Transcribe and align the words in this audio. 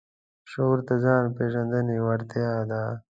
شعور 0.49 0.79
د 0.87 0.89
ځان 1.03 1.23
د 1.27 1.31
پېژندنې 1.37 1.97
وړتیا 2.05 2.51
ده. 2.71 2.83